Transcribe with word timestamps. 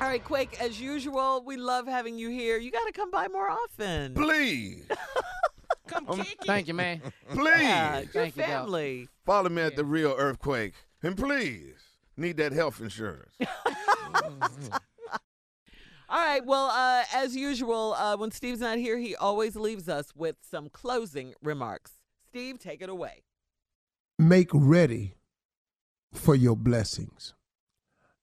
All 0.00 0.08
right, 0.08 0.22
Quake, 0.22 0.60
as 0.60 0.78
usual, 0.80 1.42
we 1.44 1.56
love 1.56 1.86
having 1.86 2.18
you 2.18 2.28
here. 2.28 2.58
You 2.58 2.70
got 2.70 2.84
to 2.86 2.92
come 2.92 3.10
by 3.10 3.28
more 3.28 3.48
often. 3.50 4.14
Please. 4.14 4.84
Come 5.86 6.06
Um, 6.08 6.18
kick 6.18 6.32
it. 6.42 6.46
Thank 6.46 6.66
you, 6.68 6.74
man. 6.74 7.00
Please. 7.30 7.62
Yeah, 7.62 8.00
your 8.00 8.08
Thank 8.08 8.36
you, 8.36 8.42
Doc. 8.42 8.50
family. 8.50 9.08
Follow 9.24 9.48
me 9.48 9.62
at 9.62 9.76
the 9.76 9.84
real 9.84 10.14
earthquake. 10.18 10.74
And 11.02 11.16
please, 11.16 11.76
need 12.16 12.36
that 12.38 12.50
health 12.52 12.80
insurance. 12.80 13.30
All 16.08 16.20
right, 16.24 16.44
well, 16.44 16.66
uh, 16.66 17.04
as 17.14 17.36
usual, 17.36 17.94
uh, 17.94 18.16
when 18.16 18.32
Steve's 18.32 18.60
not 18.60 18.78
here, 18.78 18.98
he 18.98 19.14
always 19.14 19.54
leaves 19.56 19.88
us 19.88 20.12
with 20.16 20.36
some 20.42 20.68
closing 20.70 21.34
remarks. 21.42 21.92
Steve, 22.28 22.58
take 22.58 22.82
it 22.82 22.88
away. 22.88 23.22
make 24.18 24.50
ready 24.52 25.14
for 26.12 26.34
your 26.34 26.56
blessings. 26.56 27.34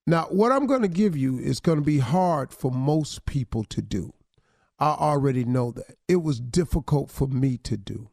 Now, 0.05 0.25
what 0.25 0.51
I'm 0.51 0.67
going 0.67 0.81
to 0.81 0.87
give 0.87 1.15
you 1.15 1.39
is 1.39 1.59
going 1.59 1.77
to 1.77 1.83
be 1.83 1.99
hard 1.99 2.51
for 2.51 2.71
most 2.71 3.25
people 3.25 3.63
to 3.65 3.81
do. 3.81 4.13
I 4.79 4.89
already 4.89 5.45
know 5.45 5.71
that. 5.71 5.95
It 6.07 6.17
was 6.17 6.39
difficult 6.39 7.09
for 7.09 7.27
me 7.27 7.57
to 7.59 7.77
do. 7.77 8.09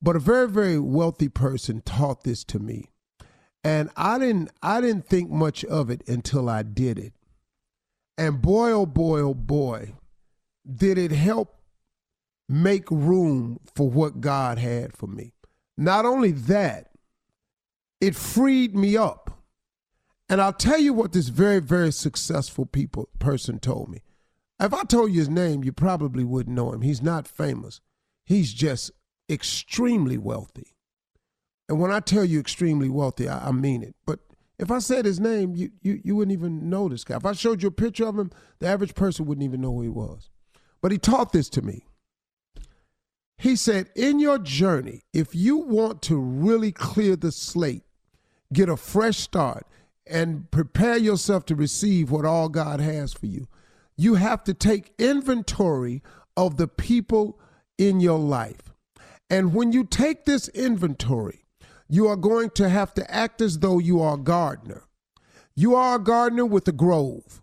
But 0.00 0.16
a 0.16 0.20
very, 0.20 0.48
very 0.48 0.78
wealthy 0.78 1.28
person 1.28 1.82
taught 1.82 2.24
this 2.24 2.42
to 2.44 2.58
me. 2.58 2.90
And 3.62 3.90
I 3.96 4.18
didn't 4.18 4.50
I 4.60 4.80
didn't 4.80 5.06
think 5.06 5.30
much 5.30 5.64
of 5.64 5.90
it 5.90 6.02
until 6.08 6.48
I 6.48 6.62
did 6.62 6.98
it. 6.98 7.12
And 8.18 8.42
boy 8.42 8.72
oh 8.72 8.86
boy 8.86 9.20
oh 9.20 9.34
boy, 9.34 9.92
did 10.68 10.98
it 10.98 11.12
help 11.12 11.60
make 12.48 12.90
room 12.90 13.60
for 13.74 13.88
what 13.88 14.20
God 14.20 14.58
had 14.58 14.96
for 14.96 15.06
me. 15.06 15.32
Not 15.76 16.04
only 16.04 16.32
that, 16.32 16.90
it 18.00 18.16
freed 18.16 18.74
me 18.74 18.96
up. 18.96 19.41
And 20.32 20.40
I'll 20.40 20.54
tell 20.54 20.78
you 20.78 20.94
what 20.94 21.12
this 21.12 21.28
very, 21.28 21.60
very 21.60 21.92
successful 21.92 22.64
people 22.64 23.10
person 23.18 23.58
told 23.58 23.90
me. 23.90 24.00
If 24.58 24.72
I 24.72 24.84
told 24.84 25.12
you 25.12 25.18
his 25.18 25.28
name, 25.28 25.62
you 25.62 25.72
probably 25.72 26.24
wouldn't 26.24 26.56
know 26.56 26.72
him. 26.72 26.80
He's 26.80 27.02
not 27.02 27.28
famous. 27.28 27.82
He's 28.24 28.54
just 28.54 28.92
extremely 29.28 30.16
wealthy. 30.16 30.74
And 31.68 31.78
when 31.78 31.92
I 31.92 32.00
tell 32.00 32.24
you 32.24 32.40
extremely 32.40 32.88
wealthy, 32.88 33.28
I, 33.28 33.48
I 33.48 33.52
mean 33.52 33.82
it. 33.82 33.94
But 34.06 34.20
if 34.58 34.70
I 34.70 34.78
said 34.78 35.04
his 35.04 35.20
name, 35.20 35.54
you, 35.54 35.70
you 35.82 36.00
you 36.02 36.16
wouldn't 36.16 36.32
even 36.32 36.70
know 36.70 36.88
this 36.88 37.04
guy. 37.04 37.16
If 37.16 37.26
I 37.26 37.32
showed 37.32 37.60
you 37.60 37.68
a 37.68 37.70
picture 37.70 38.06
of 38.06 38.18
him, 38.18 38.30
the 38.58 38.68
average 38.68 38.94
person 38.94 39.26
wouldn't 39.26 39.44
even 39.44 39.60
know 39.60 39.74
who 39.74 39.82
he 39.82 39.90
was. 39.90 40.30
But 40.80 40.92
he 40.92 40.98
taught 40.98 41.32
this 41.32 41.50
to 41.50 41.60
me. 41.60 41.84
He 43.36 43.54
said, 43.54 43.90
in 43.94 44.18
your 44.18 44.38
journey, 44.38 45.02
if 45.12 45.34
you 45.34 45.58
want 45.58 46.00
to 46.04 46.16
really 46.16 46.72
clear 46.72 47.16
the 47.16 47.32
slate, 47.32 47.84
get 48.50 48.70
a 48.70 48.78
fresh 48.78 49.18
start, 49.18 49.66
and 50.12 50.50
prepare 50.50 50.96
yourself 50.96 51.44
to 51.46 51.54
receive 51.54 52.10
what 52.10 52.24
all 52.24 52.48
God 52.48 52.80
has 52.80 53.12
for 53.12 53.26
you, 53.26 53.48
you 53.96 54.14
have 54.14 54.44
to 54.44 54.54
take 54.54 54.92
inventory 54.98 56.02
of 56.36 56.56
the 56.56 56.68
people 56.68 57.40
in 57.78 58.00
your 58.00 58.18
life. 58.18 58.72
And 59.30 59.54
when 59.54 59.72
you 59.72 59.84
take 59.84 60.24
this 60.24 60.48
inventory, 60.48 61.44
you 61.88 62.06
are 62.08 62.16
going 62.16 62.50
to 62.50 62.68
have 62.68 62.94
to 62.94 63.14
act 63.14 63.40
as 63.40 63.58
though 63.58 63.78
you 63.78 64.00
are 64.00 64.14
a 64.14 64.18
gardener. 64.18 64.84
You 65.54 65.74
are 65.74 65.96
a 65.96 65.98
gardener 65.98 66.46
with 66.46 66.68
a 66.68 66.72
grove, 66.72 67.42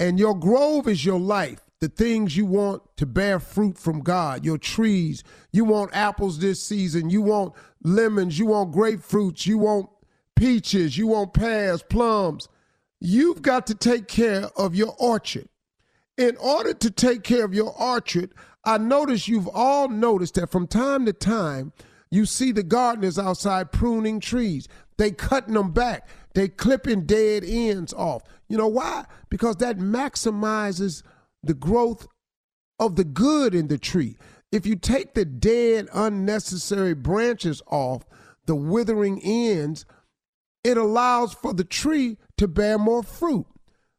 and 0.00 0.18
your 0.18 0.34
grove 0.34 0.88
is 0.88 1.04
your 1.04 1.20
life 1.20 1.60
the 1.80 1.88
things 1.88 2.36
you 2.36 2.44
want 2.44 2.82
to 2.96 3.06
bear 3.06 3.38
fruit 3.38 3.78
from 3.78 4.00
God, 4.00 4.44
your 4.44 4.58
trees. 4.58 5.22
You 5.52 5.64
want 5.64 5.94
apples 5.94 6.38
this 6.38 6.62
season. 6.62 7.10
You 7.10 7.22
want 7.22 7.54
lemons. 7.82 8.38
You 8.38 8.46
want 8.46 8.72
grapefruits. 8.74 9.46
You 9.46 9.58
want 9.58 9.88
peaches. 10.38 10.96
You 10.96 11.08
want 11.08 11.34
pears, 11.34 11.82
plums. 11.82 12.48
You've 13.00 13.42
got 13.42 13.66
to 13.66 13.74
take 13.74 14.08
care 14.08 14.44
of 14.56 14.74
your 14.74 14.94
orchard. 14.98 15.48
In 16.16 16.36
order 16.36 16.74
to 16.74 16.90
take 16.90 17.22
care 17.22 17.44
of 17.44 17.54
your 17.54 17.74
orchard, 17.78 18.32
I 18.64 18.78
notice 18.78 19.28
you've 19.28 19.48
all 19.48 19.88
noticed 19.88 20.34
that 20.34 20.50
from 20.50 20.66
time 20.66 21.06
to 21.06 21.12
time, 21.12 21.72
you 22.10 22.24
see 22.24 22.52
the 22.52 22.62
gardeners 22.62 23.18
outside 23.18 23.72
pruning 23.72 24.18
trees. 24.20 24.66
They 24.96 25.10
cutting 25.10 25.54
them 25.54 25.72
back. 25.72 26.08
They 26.34 26.48
clipping 26.48 27.06
dead 27.06 27.44
ends 27.46 27.92
off. 27.92 28.22
You 28.48 28.58
know 28.58 28.68
why? 28.68 29.04
Because 29.28 29.56
that 29.56 29.78
maximizes 29.78 31.02
the 31.42 31.54
growth 31.54 32.06
of 32.78 32.96
the 32.96 33.04
good 33.04 33.54
in 33.54 33.68
the 33.68 33.78
tree. 33.78 34.16
If 34.50 34.66
you 34.66 34.76
take 34.76 35.14
the 35.14 35.24
dead, 35.24 35.88
unnecessary 35.92 36.94
branches 36.94 37.62
off, 37.66 38.04
the 38.46 38.54
withering 38.54 39.20
ends, 39.22 39.84
it 40.64 40.76
allows 40.76 41.34
for 41.34 41.52
the 41.52 41.64
tree 41.64 42.18
to 42.36 42.48
bear 42.48 42.78
more 42.78 43.02
fruit. 43.02 43.46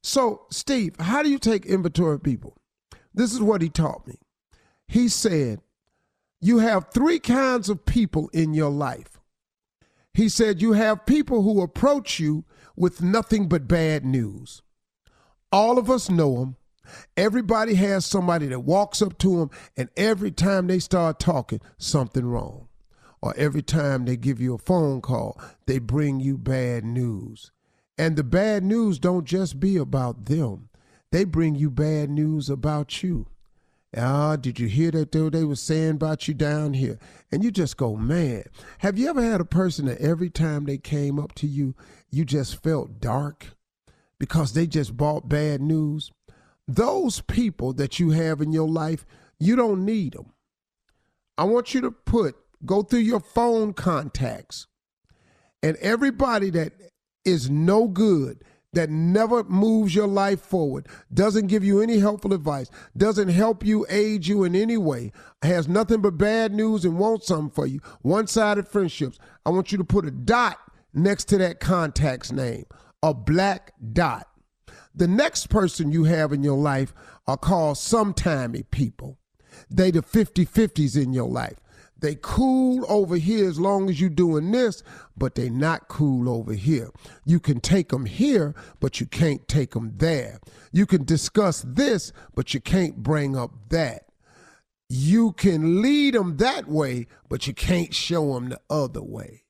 So, 0.02 0.46
Steve, 0.52 0.96
how 1.00 1.24
do 1.24 1.30
you 1.30 1.40
take 1.40 1.66
inventory 1.66 2.16
of 2.16 2.24
people? 2.24 2.58
This 3.14 3.34
is 3.34 3.42
what 3.42 3.62
he 3.62 3.70
taught 3.70 4.08
me. 4.08 4.20
He 4.88 5.08
said, 5.08 5.59
You 6.40 6.59
have 6.59 6.92
three 6.94 7.20
kinds 7.20 7.70
of 7.70 7.86
people 7.86 8.30
in 8.34 8.53
your 8.53 8.70
life. 8.70 9.20
He 10.14 10.30
said, 10.30 10.62
You 10.62 10.74
have 10.74 11.06
people 11.06 11.44
who 11.44 11.62
approach 11.62 12.20
you 12.20 12.46
with 12.76 13.02
nothing 13.02 13.47
but 13.47 13.68
bad 13.68 14.06
news. 14.06 14.62
All 15.52 15.78
of 15.78 15.90
us 15.90 16.09
know 16.09 16.40
them. 16.40 16.56
Everybody 17.18 17.76
has 17.76 18.06
somebody 18.06 18.47
that 18.47 18.62
walks 18.62 19.02
up 19.02 19.18
to 19.20 19.38
them, 19.38 19.52
and 19.78 19.90
every 19.96 20.31
time 20.31 20.68
they 20.68 20.80
start 20.80 21.20
talking, 21.20 21.62
something 21.78 22.26
wrong. 22.26 22.69
Or 23.22 23.34
every 23.35 23.62
time 23.62 24.06
they 24.06 24.16
give 24.16 24.40
you 24.40 24.53
a 24.53 24.59
phone 24.59 25.02
call, 25.02 25.40
they 25.66 25.80
bring 25.80 26.19
you 26.19 26.38
bad 26.38 26.85
news. 26.85 27.52
And 27.97 28.16
the 28.16 28.24
bad 28.24 28.63
news 28.63 28.97
don't 28.97 29.25
just 29.25 29.59
be 29.59 29.75
about 29.75 30.25
them. 30.25 30.69
They 31.12 31.25
bring 31.25 31.56
you 31.56 31.69
bad 31.69 32.09
news 32.09 32.50
about 32.50 33.03
you. 33.03 33.28
Ah, 33.97 34.35
did 34.35 34.59
you 34.59 34.68
hear 34.68 34.91
that 34.91 35.12
though 35.12 35.29
they 35.29 35.44
were 35.44 35.56
saying 35.56 35.91
about 35.91 36.28
you 36.28 36.34
down 36.34 36.74
here? 36.74 37.00
And 37.31 37.44
you 37.44 37.50
just 37.52 37.75
go, 37.75 37.96
man. 37.96 38.44
Have 38.79 39.00
you 39.00 39.09
ever 39.09 39.22
had 39.22 39.41
a 39.41 39.46
person 39.46 39.85
that 39.88 40.00
every 40.00 40.29
time 40.29 40.66
they 40.66 40.78
came 40.78 41.19
up 41.19 41.34
to 41.35 41.47
you, 41.47 41.75
you 42.12 42.24
just 42.24 42.62
felt 42.62 43.02
dark 43.02 43.47
because 44.19 44.53
they 44.53 44.68
just 44.68 44.96
brought 44.96 45.28
bad 45.28 45.62
news? 45.62 46.12
Those 46.68 47.22
people 47.22 47.74
that 47.74 48.00
you 48.00 48.12
have 48.12 48.41
in 48.41 48.52
your 48.52 48.69
life, 48.69 49.06
you 49.40 49.56
don't 49.56 49.84
need 49.84 50.13
them. 50.13 50.34
I 51.35 51.46
want 51.46 51.74
you 51.74 51.81
to 51.81 51.91
put, 51.91 52.35
go 52.66 52.84
through 52.84 53.00
your 53.00 53.20
phone 53.20 53.74
contacts 53.74 54.68
and 55.62 55.78
everybody 55.78 56.50
that 56.52 56.74
is 57.25 57.50
no 57.50 57.88
good, 57.88 58.44
that 58.74 58.90
never 58.90 59.44
moves 59.46 59.96
your 59.96 60.08
life 60.08 60.40
forward, 60.40 60.88
doesn't 61.14 61.47
give 61.47 61.64
you 61.64 61.81
any 61.81 62.00
helpful 62.00 62.34
advice, 62.34 62.70
doesn't 62.96 63.30
help 63.30 63.66
you, 63.66 63.86
aid 63.90 64.28
you 64.28 64.44
in 64.44 64.56
any 64.56 64.78
way, 64.78 65.12
has 65.42 65.68
nothing 65.68 66.02
but 66.02 66.18
bad 66.18 66.53
news 66.53 66.86
and 66.86 66.97
wants 66.97 67.28
something 67.28 67.50
for 67.50 67.66
you, 67.66 67.80
one 68.02 68.28
sided 68.28 68.68
friendships. 68.68 69.18
I 69.46 69.50
want 69.50 69.72
you 69.72 69.78
to 69.80 69.84
put 69.84 70.06
a 70.06 70.12
dot 70.12 70.58
next 70.94 71.26
to 71.26 71.38
that 71.40 71.59
contact's 71.59 72.31
name, 72.31 72.66
a 73.02 73.14
black 73.14 73.74
dot. 73.94 74.28
The 74.94 75.08
next 75.08 75.50
person 75.50 75.91
you 75.91 76.03
have 76.06 76.31
in 76.31 76.44
your 76.44 76.58
life 76.58 76.94
are 77.28 77.38
called 77.38 77.78
sometimey 77.78 78.70
people. 78.70 79.18
They 79.70 79.91
the 79.91 80.02
50 80.02 80.46
50s 80.46 81.02
in 81.02 81.14
your 81.14 81.30
life. 81.30 81.58
They 82.02 82.16
cool 82.22 82.86
over 82.88 83.18
here 83.18 83.50
as 83.50 83.60
long 83.60 83.90
as 83.90 84.00
you're 84.00 84.10
doing 84.10 84.52
this, 84.52 84.84
but 85.18 85.36
they 85.36 85.50
not 85.50 85.90
cool 85.90 86.30
over 86.30 86.54
here. 86.54 86.92
You 87.26 87.40
can 87.40 87.60
take 87.60 87.90
them 87.90 88.06
here, 88.06 88.56
but 88.80 89.02
you 89.02 89.06
can't 89.06 89.46
take 89.48 89.72
them 89.72 89.94
there. 89.98 90.40
You 90.72 90.86
can 90.86 91.04
discuss 91.04 91.64
this, 91.68 92.14
but 92.36 92.54
you 92.54 92.62
can't 92.62 92.98
bring 92.98 93.36
up 93.36 93.52
that. 93.70 94.06
You 94.88 95.34
can 95.34 95.82
lead 95.82 96.14
them 96.14 96.38
that 96.38 96.68
way, 96.68 97.08
but 97.28 97.48
you 97.48 97.54
can't 97.54 97.94
show 97.94 98.34
them 98.34 98.50
the 98.50 98.62
other 98.70 99.04
way. 99.04 99.44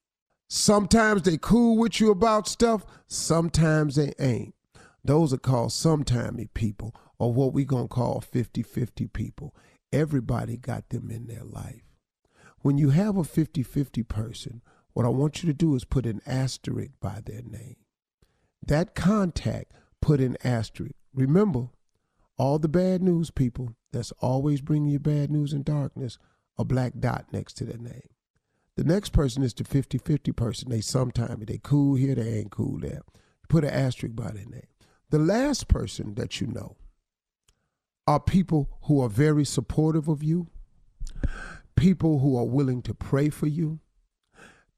Sometimes 0.50 1.22
they 1.22 1.38
cool 1.38 1.78
with 1.78 2.00
you 2.00 2.09
about 2.09 2.48
stuff, 2.48 2.84
sometimes 3.08 3.96
they 3.96 4.14
ain't. 4.20 4.56
Those 5.06 5.32
are 5.32 5.38
called 5.38 5.70
sometimey 5.70 6.52
people, 6.53 6.96
or 7.20 7.32
what 7.32 7.53
we 7.53 7.64
gonna 7.64 7.88
call 7.88 8.22
50-50 8.22 9.14
people. 9.14 9.56
Everybody 9.94 10.58
got 10.58 10.90
them 10.90 11.12
in 11.12 11.28
their 11.28 11.44
life. 11.44 11.89
When 12.61 12.78
you 12.78 12.90
have 12.90 13.16
a 13.17 13.22
50-50 13.22 14.08
person, 14.08 14.61
what 14.94 15.06
I 15.06 15.09
want 15.09 15.41
you 15.41 15.47
to 15.47 15.53
do 15.53 15.76
is 15.76 15.85
put 15.85 16.06
an 16.06 16.22
asterisk 16.26 16.91
by 17.00 17.22
their 17.26 17.41
name. 17.41 17.78
That 18.66 18.96
contact, 18.96 19.72
put 20.02 20.20
an 20.20 20.38
asterisk. 20.44 20.94
Remember, 21.14 21.70
all 22.38 22.59
the 22.59 22.67
bad 22.67 23.02
news 23.02 23.32
people 23.32 23.76
that's 23.91 24.11
always 24.20 24.61
bringing 24.61 24.90
you 24.90 25.00
bad 25.00 25.32
news 25.32 25.53
in 25.53 25.64
darkness, 25.64 26.17
a 26.58 26.66
black 26.66 26.94
dot 27.00 27.26
next 27.32 27.53
to 27.53 27.66
their 27.66 27.78
name. 27.78 28.09
The 28.76 28.84
next 28.84 29.09
person 29.09 29.44
is 29.44 29.53
the 29.53 29.64
50-50 29.64 30.35
person. 30.35 30.70
They 30.70 30.82
sometimes 30.82 31.46
they 31.46 31.59
cool 31.61 31.96
here, 31.96 32.16
they 32.16 32.40
ain't 32.40 32.52
cool 32.52 32.79
there. 32.79 33.02
Put 33.47 33.64
an 33.64 33.72
asterisk 33.72 34.16
by 34.16 34.32
their 34.32 34.46
name. 34.46 34.67
The 35.09 35.20
last 35.20 35.67
person 35.67 36.16
that 36.16 36.40
you 36.40 36.47
know 36.47 36.78
are 38.06 38.20
people 38.20 38.70
who 38.84 39.02
are 39.02 39.09
very 39.09 39.46
supportive 39.46 40.08
of 40.08 40.23
you, 40.23 40.47
people 41.79 42.20
who 42.20 42.37
are 42.37 42.46
willing 42.46 42.81
to 42.81 42.93
pray 42.93 43.29
for 43.29 43.47
you, 43.47 43.79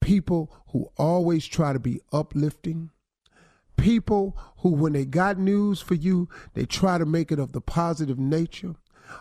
people 0.02 0.54
who 0.68 0.92
always 0.98 1.48
try 1.48 1.74
to 1.74 1.80
be 1.80 2.00
uplifting, 2.14 2.92
people 3.76 4.38
who, 4.58 4.70
when 4.70 4.94
they 4.94 5.06
got 5.06 5.40
news 5.40 5.82
for 5.82 5.96
you, 5.96 6.30
they 6.54 6.64
try 6.64 7.00
to 7.00 7.06
make 7.06 7.32
it 7.32 7.40
of 7.40 7.54
the 7.54 7.62
positive 7.62 8.20
nature. 8.20 8.76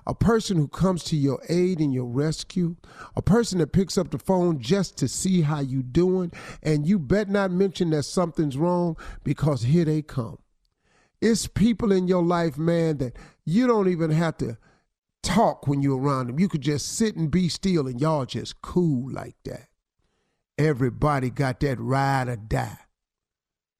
A 0.06 0.14
person 0.14 0.58
who 0.58 0.68
comes 0.68 1.02
to 1.04 1.16
your 1.16 1.42
aid 1.48 1.80
and 1.80 1.92
your 1.92 2.04
rescue. 2.04 2.76
A 3.16 3.22
person 3.22 3.58
that 3.58 3.72
picks 3.72 3.98
up 3.98 4.10
the 4.10 4.18
phone 4.18 4.60
just 4.60 4.96
to 4.98 5.08
see 5.08 5.40
how 5.40 5.60
you 5.60 5.82
doing. 5.82 6.30
And 6.62 6.86
you 6.86 6.98
bet 6.98 7.28
not 7.28 7.50
mention 7.50 7.90
that 7.90 8.04
something's 8.04 8.56
wrong 8.56 8.96
because 9.24 9.62
here 9.62 9.86
they 9.86 10.02
come. 10.02 10.38
It's 11.20 11.48
people 11.48 11.90
in 11.90 12.06
your 12.06 12.22
life, 12.22 12.56
man, 12.56 12.98
that 12.98 13.16
you 13.44 13.66
don't 13.66 13.88
even 13.88 14.10
have 14.10 14.36
to 14.38 14.58
talk 15.22 15.66
when 15.66 15.82
you're 15.82 15.98
around 15.98 16.28
them. 16.28 16.38
You 16.38 16.48
could 16.48 16.60
just 16.60 16.96
sit 16.96 17.16
and 17.16 17.30
be 17.30 17.48
still 17.48 17.86
and 17.86 18.00
y'all 18.00 18.26
just 18.26 18.62
cool 18.62 19.12
like 19.12 19.36
that. 19.44 19.68
Everybody 20.58 21.30
got 21.30 21.60
that 21.60 21.80
ride 21.80 22.28
or 22.28 22.36
die. 22.36 22.78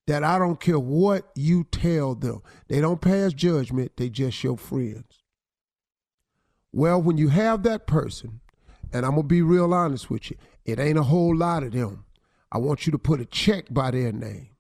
That 0.07 0.25
I 0.25 0.39
don't 0.39 0.61
care 0.61 0.79
what 0.79 1.31
you 1.37 1.65
tell 1.65 2.15
them. 2.15 2.43
They 2.69 2.81
don't 2.81 3.01
pass 3.01 3.33
judgment, 3.33 3.93
they 3.97 4.09
just 4.09 4.43
your 4.43 4.57
friends. 4.57 5.23
Well, 6.73 7.03
when 7.03 7.19
you 7.19 7.29
have 7.29 7.63
that 7.65 7.87
person, 7.87 8.41
and 8.93 9.05
I'm 9.05 9.13
gonna 9.13 9.25
be 9.25 9.43
real 9.43 9.73
honest 9.75 10.11
with 10.11 10.31
you, 10.31 10.37
it 10.65 10.79
ain't 10.79 10.99
a 10.99 11.05
whole 11.05 11.37
lot 11.37 11.63
of 11.63 11.73
them. 11.73 12.05
I 12.53 12.59
want 12.59 12.87
you 12.87 12.93
to 12.93 12.99
put 12.99 13.21
a 13.21 13.25
check 13.25 13.67
by 13.71 13.91
their 13.91 14.13
name. 14.13 14.51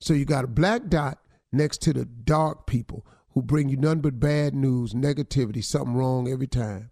So 0.00 0.14
you 0.14 0.24
got 0.24 0.44
a 0.44 0.48
black 0.48 0.88
dot 0.88 1.18
next 1.52 1.78
to 1.82 1.92
the 1.92 2.04
dark 2.04 2.66
people 2.66 3.06
who 3.38 3.42
bring 3.42 3.68
you 3.68 3.76
none 3.76 4.00
but 4.00 4.18
bad 4.18 4.52
news, 4.52 4.94
negativity, 4.94 5.62
something 5.62 5.94
wrong 5.94 6.28
every 6.28 6.48
time. 6.48 6.90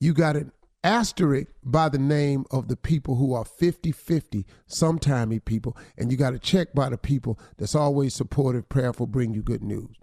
You 0.00 0.12
got 0.12 0.34
an 0.34 0.50
asterisk 0.82 1.46
by 1.62 1.88
the 1.88 2.00
name 2.00 2.46
of 2.50 2.66
the 2.66 2.76
people 2.76 3.14
who 3.14 3.32
are 3.32 3.44
50 3.44 3.92
50, 3.92 4.44
sometimey 4.68 5.44
people, 5.44 5.76
and 5.96 6.10
you 6.10 6.18
got 6.18 6.34
a 6.34 6.38
check 6.40 6.74
by 6.74 6.88
the 6.88 6.98
people 6.98 7.38
that's 7.58 7.76
always 7.76 8.12
supportive, 8.12 8.68
prayerful, 8.68 9.06
bring 9.06 9.32
you 9.32 9.40
good 9.40 9.62
news. 9.62 9.94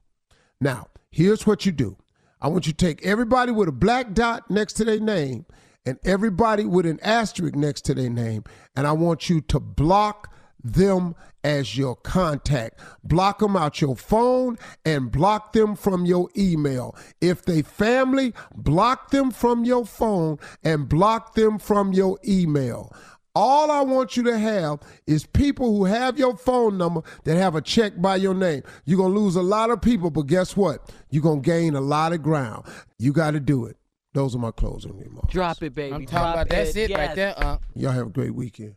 Now, 0.62 0.88
here's 1.12 1.46
what 1.46 1.66
you 1.66 1.74
do 1.74 1.98
I 2.42 2.48
want 2.48 2.68
you 2.68 2.72
to 2.72 2.86
take 2.86 3.06
everybody 3.06 3.52
with 3.52 3.68
a 3.68 3.74
black 3.74 4.14
dot 4.14 4.50
next 4.50 4.74
to 4.74 4.86
their 4.86 5.02
name 5.02 5.46
and 5.86 6.00
everybody 6.06 6.64
with 6.64 6.86
an 6.86 7.02
asterisk 7.02 7.54
next 7.54 7.82
to 7.82 7.94
their 7.94 8.10
name, 8.10 8.46
and 8.78 8.88
I 8.88 8.94
want 8.94 9.30
you 9.30 9.42
to 9.42 9.60
block 9.60 10.34
them 10.74 11.16
as 11.44 11.78
your 11.78 11.96
contact. 11.98 12.80
Block 13.04 13.40
them 13.40 13.56
out 13.56 13.80
your 13.80 13.96
phone 13.96 14.58
and 14.84 15.12
block 15.12 15.54
them 15.54 15.76
from 15.76 16.06
your 16.06 16.30
email. 16.36 16.96
If 17.22 17.46
they 17.46 17.62
family, 17.62 18.34
block 18.56 19.12
them 19.12 19.32
from 19.32 19.64
your 19.64 19.86
phone 19.86 20.40
and 20.64 20.90
block 20.90 21.36
them 21.36 21.60
from 21.60 21.94
your 21.94 22.18
email. 22.28 22.92
All 23.38 23.70
I 23.70 23.82
want 23.82 24.16
you 24.16 24.24
to 24.24 24.38
have 24.38 24.80
is 25.08 25.26
people 25.26 25.76
who 25.76 25.84
have 25.86 26.18
your 26.18 26.38
phone 26.38 26.78
number 26.78 27.02
that 27.26 27.36
have 27.36 27.54
a 27.54 27.62
check 27.62 28.02
by 28.02 28.16
your 28.16 28.34
name. 28.34 28.64
You're 28.86 28.98
going 28.98 29.14
to 29.14 29.20
lose 29.20 29.36
a 29.36 29.42
lot 29.42 29.70
of 29.70 29.82
people, 29.82 30.10
but 30.10 30.28
guess 30.28 30.56
what? 30.56 30.90
You're 31.12 31.22
going 31.24 31.42
to 31.42 31.46
gain 31.46 31.76
a 31.76 31.82
lot 31.82 32.14
of 32.14 32.24
ground. 32.24 32.66
You 32.98 33.12
got 33.12 33.32
to 33.32 33.42
do 33.42 33.66
it. 33.66 33.76
Those 34.14 34.34
are 34.36 34.40
my 34.40 34.52
closing 34.52 34.98
remarks. 34.98 35.34
Drop 35.34 35.62
it, 35.62 35.76
baby. 35.76 35.94
I'm 35.94 36.06
Drop 36.06 36.12
talking 36.12 36.32
about 36.34 36.50
that's 36.50 36.76
it 36.78 36.90
Yes. 36.90 36.98
right 36.98 37.16
there. 37.16 37.34
Uh. 37.38 37.58
Y'all 37.76 37.92
have 37.92 38.08
a 38.08 38.10
great 38.12 38.34
weekend. 38.34 38.76